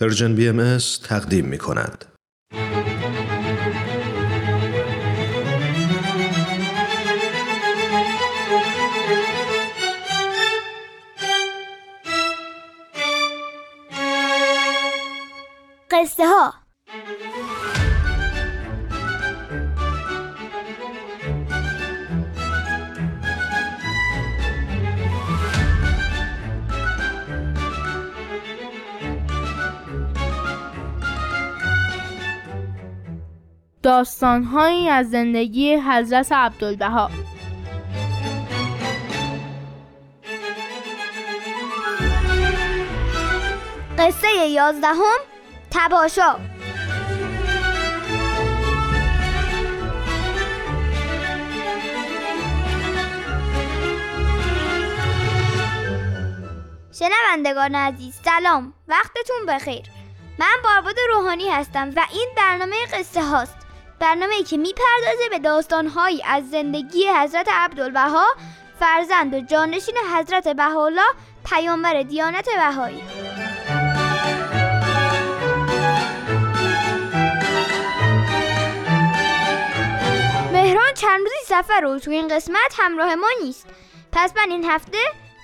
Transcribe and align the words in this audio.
پرژن 0.00 0.34
بی 0.34 0.48
تقدیم 1.02 1.44
می 1.44 1.58
کند. 1.58 2.04
قصه 15.90 16.26
ها 16.26 16.54
داستانهایی 33.82 34.88
از 34.88 35.10
زندگی 35.10 35.74
حضرت 35.74 36.32
عبدالبها. 36.32 37.10
قصه 43.98 44.28
یازدهم 44.48 45.18
تباشا. 45.70 46.36
شنوندگان 56.92 57.74
عزیز 57.74 58.14
سلام. 58.24 58.74
وقتتون 58.88 59.46
بخیر. 59.48 59.82
من 60.38 60.56
بارباد 60.64 60.96
روحانی 61.14 61.50
هستم 61.50 61.90
و 61.96 62.06
این 62.12 62.28
برنامه 62.36 62.76
قصه 62.92 63.22
هاست. 63.22 63.59
برنامه 64.00 64.42
که 64.42 64.56
می‌پردازه 64.56 65.28
به 65.30 65.38
داستانهایی 65.38 66.22
از 66.26 66.50
زندگی 66.50 67.08
حضرت 67.08 67.48
عبدالبها 67.52 68.26
فرزند 68.80 69.34
و 69.34 69.40
جانشین 69.40 69.94
حضرت 70.14 70.48
بهاءالله 70.48 71.06
پیامبر 71.44 72.02
دیانت 72.02 72.48
بهایی. 72.56 73.02
مهران 80.52 80.94
چند 80.94 81.20
روزی 81.20 81.44
سفر 81.46 81.80
رو 81.80 81.98
تو 81.98 82.10
این 82.10 82.28
قسمت 82.28 82.74
همراه 82.78 83.14
ما 83.14 83.28
نیست. 83.42 83.66
پس 84.12 84.32
من 84.36 84.50
این 84.50 84.64
هفته 84.64 84.98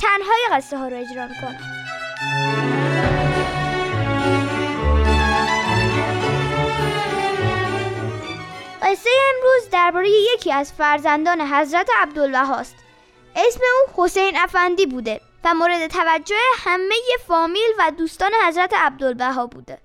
تنهای 0.00 0.40
قصه 0.52 0.78
ها 0.78 0.88
رو 0.88 0.96
اجرا 0.96 1.26
می‌کنم. 1.26 1.69
درباره 9.90 10.10
یکی 10.34 10.52
از 10.52 10.72
فرزندان 10.72 11.40
حضرت 11.40 11.88
عبدالبهاست 12.02 12.74
اسم 13.36 13.60
او 13.60 14.04
حسین 14.04 14.36
افندی 14.36 14.86
بوده 14.86 15.20
و 15.44 15.54
مورد 15.54 15.86
توجه 15.86 16.36
همه 16.58 16.94
فامیل 17.26 17.70
و 17.78 17.90
دوستان 17.90 18.30
حضرت 18.46 18.74
عبدالبها 18.74 19.46
بوده. 19.46 19.78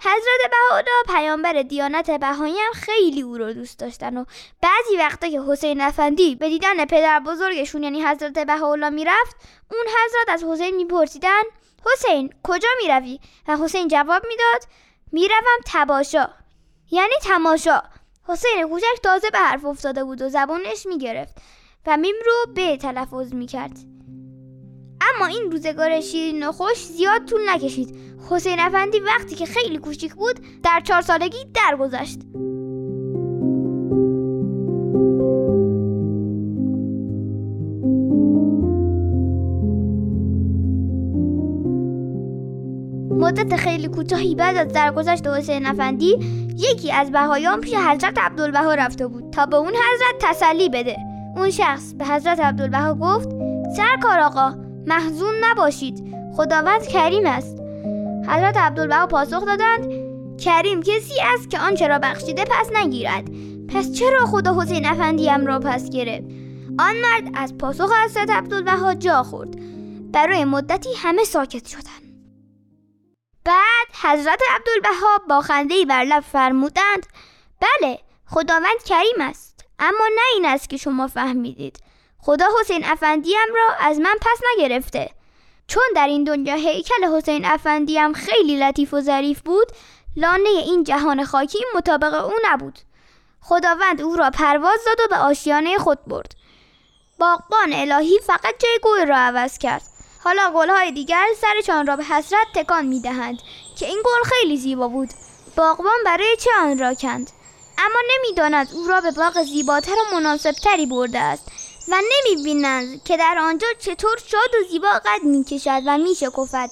حضرت 0.00 0.50
بهاءالله 0.50 1.02
پیامبر 1.06 1.62
دیانت 1.62 2.10
بهایی 2.10 2.58
هم 2.58 2.72
خیلی 2.72 3.22
او 3.22 3.38
رو 3.38 3.52
دوست 3.52 3.78
داشتن 3.78 4.16
و 4.16 4.24
بعضی 4.62 4.96
وقتا 4.98 5.28
که 5.28 5.40
حسین 5.48 5.80
افندی 5.80 6.34
به 6.34 6.48
دیدن 6.48 6.84
پدر 6.84 7.20
بزرگشون 7.20 7.82
یعنی 7.82 8.02
حضرت 8.06 8.38
بهاءالله 8.38 8.88
می‌رفت 8.90 9.36
اون 9.72 9.84
حضرت 9.86 10.28
از 10.28 10.44
حسین 10.44 10.76
میپرسیدن 10.76 11.42
حسین 11.92 12.34
کجا 12.42 12.68
می‌روی؟ 12.82 13.20
و 13.48 13.56
حسین 13.56 13.88
جواب 13.88 14.22
می‌داد 14.28 14.62
می‌روم 15.12 15.60
تباشا 15.66 16.28
یعنی 16.90 17.14
تماشا. 17.22 17.82
حسین 18.28 18.68
کوچک 18.68 19.02
تازه 19.02 19.30
به 19.30 19.38
حرف 19.38 19.64
افتاده 19.64 20.04
بود 20.04 20.22
و 20.22 20.28
زبانش 20.28 20.86
می‌گرفت 20.86 21.34
و 21.86 21.96
میم 21.96 22.14
رو 22.26 22.52
به 22.54 22.76
تلفظ 22.76 23.34
می‌کرد. 23.34 23.78
اما 25.00 25.26
این 25.26 25.50
روزگار 25.50 26.00
شیرین 26.00 26.48
و 26.48 26.52
خوش 26.52 26.84
زیاد 26.84 27.24
طول 27.24 27.40
نکشید. 27.48 27.96
حسین 28.30 28.60
افندی 28.60 29.00
وقتی 29.00 29.34
که 29.34 29.46
خیلی 29.46 29.78
کوچیک 29.78 30.14
بود 30.14 30.40
در 30.62 30.80
چهار 30.84 31.02
سالگی 31.02 31.44
درگذشت. 31.54 32.18
مدت 43.28 43.56
خیلی 43.56 43.88
کوتاهی 43.88 44.34
بعد 44.34 44.56
از 44.56 44.68
درگذشت 44.72 45.26
حسین 45.26 45.66
افندی 45.66 46.18
یکی 46.56 46.92
از 46.92 47.12
بهایان 47.12 47.60
پیش 47.60 47.74
حضرت 47.74 48.18
عبدالبها 48.18 48.74
رفته 48.74 49.06
بود 49.06 49.30
تا 49.30 49.46
به 49.46 49.56
اون 49.56 49.68
حضرت 49.68 50.16
تسلی 50.20 50.68
بده. 50.68 50.96
اون 51.36 51.50
شخص 51.50 51.94
به 51.94 52.04
حضرت 52.04 52.40
عبدالبها 52.40 52.94
گفت 52.94 53.28
سرکار 53.76 54.20
آقا 54.20 54.54
محزون 54.86 55.34
نباشید 55.44 56.16
خداوند 56.36 56.86
کریم 56.86 57.26
است. 57.26 57.58
حضرت 58.28 58.56
عبدالبها 58.56 59.06
پاسخ 59.06 59.44
دادند 59.46 59.86
کریم 60.38 60.82
کسی 60.82 61.14
است 61.34 61.50
که 61.50 61.58
آنچه 61.58 61.88
را 61.88 61.98
بخشیده 61.98 62.44
پس 62.44 62.70
نگیرد. 62.74 63.24
پس 63.68 63.92
چرا 63.92 64.26
خدا 64.26 64.60
حسین 64.60 64.86
افندیم 64.86 65.46
را 65.46 65.58
پس 65.58 65.90
گرفت؟ 65.90 66.24
آن 66.78 66.94
مرد 67.02 67.32
از 67.34 67.58
پاسخ 67.58 67.90
حضرت 68.04 68.30
عبدالبها 68.30 68.94
جا 68.94 69.22
خورد. 69.22 69.56
برای 70.12 70.44
مدتی 70.44 70.88
همه 70.96 71.24
ساکت 71.24 71.66
شدند. 71.68 72.07
حضرت 74.02 74.40
عبدالبها 74.50 75.18
با 75.28 75.40
خنده 75.40 75.84
بر 75.84 76.04
لب 76.04 76.20
فرمودند 76.32 77.06
بله 77.60 77.98
خداوند 78.26 78.82
کریم 78.86 79.20
است 79.20 79.64
اما 79.78 80.08
نه 80.14 80.22
این 80.34 80.46
است 80.46 80.70
که 80.70 80.76
شما 80.76 81.06
فهمیدید. 81.06 81.78
خدا 82.18 82.44
حسین 82.60 82.84
افندیم 82.84 83.54
را 83.56 83.74
از 83.80 84.00
من 84.00 84.14
پس 84.20 84.40
نگرفته. 84.56 85.10
چون 85.66 85.82
در 85.96 86.06
این 86.06 86.24
دنیا 86.24 86.54
هیکل 86.54 87.04
حسین 87.16 87.44
افندیم 87.44 88.12
خیلی 88.12 88.56
لطیف 88.56 88.94
و 88.94 89.00
ظریف 89.00 89.40
بود 89.40 89.72
لانه 90.16 90.48
این 90.48 90.84
جهان 90.84 91.24
خاکی 91.24 91.58
مطابق 91.74 92.24
او 92.24 92.32
نبود. 92.44 92.78
خداوند 93.40 94.02
او 94.02 94.16
را 94.16 94.30
پرواز 94.30 94.78
داد 94.86 95.00
و 95.00 95.08
به 95.10 95.16
آشیانه 95.16 95.78
خود 95.78 95.98
برد. 96.06 96.34
باغبان 97.18 97.72
الهی 97.72 98.18
فقط 98.18 98.54
جای 98.58 98.78
گل 98.82 99.06
را 99.06 99.16
عوض 99.16 99.58
کرد. 99.58 99.82
حالا 100.24 100.52
گلهای 100.54 100.92
دیگر 100.92 101.26
سرشان 101.36 101.86
را 101.86 101.96
به 101.96 102.04
حسرت 102.04 102.46
تکان 102.54 102.86
می 102.86 103.00
دهند 103.00 103.38
که 103.78 103.86
این 103.86 104.02
گل 104.04 104.28
خیلی 104.28 104.56
زیبا 104.56 104.88
بود. 104.88 105.10
باغبان 105.56 105.96
برای 106.04 106.36
چه 106.40 106.50
آن 106.60 106.78
را 106.78 106.94
کند؟ 106.94 107.30
اما 107.78 107.98
نمی‌داند 108.14 108.68
او 108.74 108.88
را 108.88 109.00
به 109.00 109.10
باغ 109.10 109.42
زیباتر 109.42 109.92
و 109.92 110.14
مناسبتری 110.14 110.86
برده 110.86 111.18
است 111.18 111.48
و 111.88 111.94
نمی 111.94 112.42
بینند 112.42 113.02
که 113.04 113.16
در 113.16 113.38
آنجا 113.40 113.66
چطور 113.78 114.16
شاد 114.26 114.54
و 114.60 114.68
زیبا 114.70 114.88
قد 114.88 115.22
می 115.22 115.44
کشد 115.44 115.82
و 115.86 115.98
می 115.98 116.14
شکفد 116.14 116.70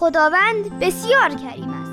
خداوند 0.00 0.78
بسیار 0.80 1.28
کریم 1.28 1.70
است. 1.70 1.83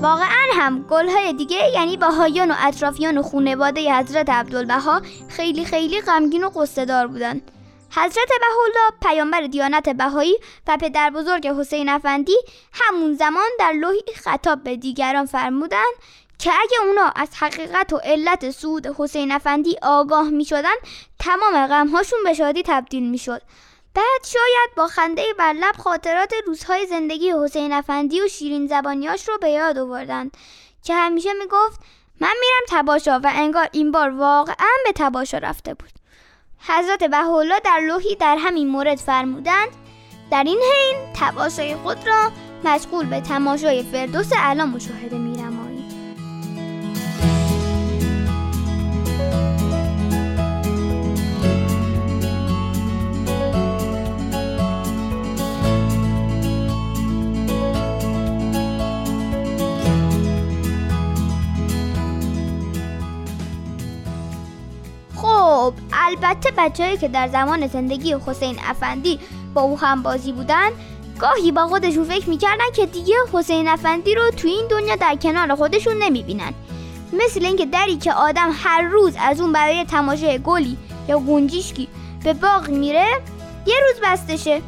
واقعا 0.00 0.46
هم 0.54 0.82
گلهای 0.82 1.32
دیگه 1.32 1.70
یعنی 1.74 1.96
بهایان 1.96 2.50
و 2.50 2.54
اطرافیان 2.58 3.18
و 3.18 3.22
خونواده 3.22 3.94
حضرت 3.94 4.30
عبدالبها 4.30 5.02
خیلی 5.28 5.64
خیلی 5.64 6.00
غمگین 6.00 6.44
و 6.44 6.48
قصه 6.48 6.84
دار 6.84 7.06
بودن 7.06 7.42
حضرت 7.90 8.28
بهاءالله 8.40 8.90
پیامبر 9.02 9.40
دیانت 9.40 9.88
بهایی 9.88 10.38
و 10.66 10.76
پدر 10.76 11.10
بزرگ 11.10 11.46
حسین 11.46 11.88
افندی 11.88 12.36
همون 12.72 13.14
زمان 13.14 13.48
در 13.58 13.72
لوحی 13.72 14.02
خطاب 14.16 14.62
به 14.62 14.76
دیگران 14.76 15.26
فرمودند 15.26 15.94
که 16.38 16.50
اگه 16.50 16.86
اونا 16.86 17.12
از 17.16 17.28
حقیقت 17.34 17.92
و 17.92 17.96
علت 17.96 18.50
سود 18.50 18.86
حسین 18.98 19.32
افندی 19.32 19.76
آگاه 19.82 20.28
می 20.28 20.44
شدن 20.44 20.74
تمام 21.18 21.66
غمهاشون 21.66 22.18
به 22.24 22.34
شادی 22.34 22.62
تبدیل 22.66 23.10
می 23.10 23.18
شد 23.18 23.42
بعد 23.98 24.26
شاید 24.26 24.74
با 24.76 24.86
خنده 24.86 25.22
بر 25.38 25.52
لب 25.52 25.76
خاطرات 25.76 26.32
روزهای 26.46 26.86
زندگی 26.86 27.32
حسین 27.44 27.72
افندی 27.72 28.20
و 28.20 28.28
شیرین 28.28 28.66
زبانیاش 28.66 29.28
رو 29.28 29.38
به 29.38 29.50
یاد 29.50 29.78
آوردند 29.78 30.36
که 30.84 30.94
همیشه 30.94 31.32
می‌گفت 31.32 31.80
من 32.20 32.32
میرم 32.40 32.82
تباشا 32.82 33.20
و 33.24 33.32
انگار 33.34 33.68
این 33.72 33.90
بار 33.92 34.10
واقعا 34.10 34.76
به 34.84 34.92
تباشا 34.94 35.38
رفته 35.38 35.74
بود. 35.74 35.90
حضرت 36.68 37.04
بهاءالله 37.04 37.60
در 37.64 37.80
لوحی 37.80 38.16
در 38.16 38.36
همین 38.40 38.68
مورد 38.68 38.98
فرمودند 38.98 39.68
در 40.30 40.44
این 40.44 40.58
حین 40.58 41.12
تباشای 41.14 41.76
خود 41.76 42.06
را 42.06 42.32
مشغول 42.64 43.06
به 43.06 43.20
تماشای 43.20 43.82
فردوس 43.82 44.32
اعلی 44.32 44.62
مشاهده 44.62 45.18
می‌نمایید 65.74 66.18
البته 66.24 66.50
بچههایی 66.58 66.96
که 66.96 67.08
در 67.08 67.28
زمان 67.28 67.66
زندگی 67.66 68.16
حسین 68.26 68.58
افندی 68.68 69.20
با 69.54 69.60
او 69.62 69.78
هم 69.78 70.02
بازی 70.02 70.32
بودن 70.32 70.70
گاهی 71.18 71.52
با 71.52 71.66
خودشون 71.66 72.04
فکر 72.04 72.28
می‌کردن 72.28 72.70
که 72.74 72.86
دیگه 72.86 73.14
حسین 73.32 73.68
افندی 73.68 74.14
رو 74.14 74.30
تو 74.30 74.48
این 74.48 74.66
دنیا 74.70 74.96
در 74.96 75.16
کنار 75.16 75.54
خودشون 75.54 76.02
نمی‌بینن. 76.02 76.54
مثل 77.12 77.44
اینکه 77.44 77.66
دری 77.66 77.96
که 77.96 78.12
آدم 78.12 78.50
هر 78.54 78.82
روز 78.82 79.14
از 79.20 79.40
اون 79.40 79.52
برای 79.52 79.84
تماشای 79.84 80.38
گلی 80.38 80.76
یا 81.08 81.18
گونجیشکی 81.18 81.88
به 82.24 82.32
باغ 82.32 82.68
میره 82.68 83.06
یه 83.66 83.74
روز 83.88 84.00
بسته 84.04 84.36
شه 84.36 84.62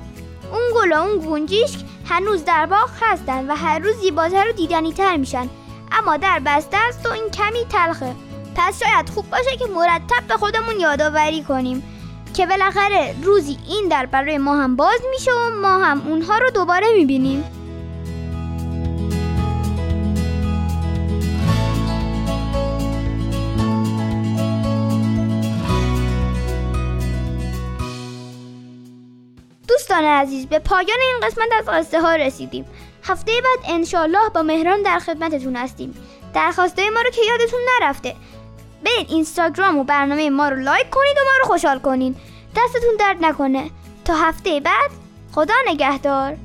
اون 0.52 0.62
گل 0.74 0.92
و 0.92 1.00
اون 1.00 1.18
گونجیشک 1.18 1.78
هنوز 2.04 2.44
در 2.44 2.66
باغ 2.66 2.90
هستن 3.00 3.50
و 3.50 3.54
هر 3.54 3.78
روز 3.78 3.96
زیباتر 3.96 4.48
و 4.48 4.52
دیدنی 4.52 4.92
تر 4.92 5.16
میشن. 5.16 5.48
اما 5.92 6.16
در 6.16 6.40
بسته 6.46 6.76
است 6.76 7.06
و 7.06 7.12
این 7.12 7.30
کمی 7.30 7.64
تلخه. 7.70 8.14
پس 8.62 8.82
شاید 8.82 9.08
خوب 9.08 9.30
باشه 9.30 9.56
که 9.56 9.66
مرتب 9.66 10.26
به 10.28 10.36
خودمون 10.36 10.80
یادآوری 10.80 11.42
کنیم 11.42 11.82
که 12.34 12.46
بالاخره 12.46 13.14
روزی 13.22 13.58
این 13.68 13.88
در 13.88 14.06
برای 14.06 14.38
ما 14.38 14.56
هم 14.56 14.76
باز 14.76 15.00
میشه 15.10 15.30
و 15.32 15.60
ما 15.62 15.78
هم 15.78 16.02
اونها 16.06 16.38
رو 16.38 16.50
دوباره 16.50 16.86
می‌بینیم. 16.96 17.44
دوستان 29.68 30.04
عزیز 30.04 30.46
به 30.46 30.58
پایان 30.58 30.98
این 31.00 31.20
قسمت 31.22 31.48
از 31.58 31.64
قصه 31.68 32.00
ها 32.00 32.14
رسیدیم. 32.14 32.64
هفته 33.04 33.32
بعد 33.32 33.74
انشالله 33.74 34.28
با 34.34 34.42
مهران 34.42 34.82
در 34.82 34.98
خدمتتون 34.98 35.56
هستیم. 35.56 35.94
درخواسته 36.34 36.90
ما 36.90 37.00
رو 37.00 37.10
که 37.10 37.20
یادتون 37.28 37.60
نرفته. 37.80 38.14
برید 38.84 39.10
اینستاگرام 39.10 39.78
و 39.78 39.84
برنامه 39.84 40.30
ما 40.30 40.48
رو 40.48 40.56
لایک 40.56 40.90
کنید 40.90 41.16
و 41.16 41.24
ما 41.24 41.30
رو 41.42 41.48
خوشحال 41.48 41.78
کنید 41.78 42.16
دستتون 42.56 42.96
درد 42.98 43.16
نکنه. 43.20 43.70
تا 44.04 44.14
هفته 44.14 44.60
بعد 44.60 44.90
خدا 45.32 45.54
نگهدار. 45.66 46.36